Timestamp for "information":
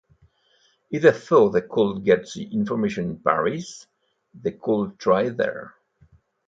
2.51-3.05